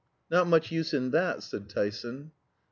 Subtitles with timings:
[0.31, 2.31] "Not much use in that," said Tyson.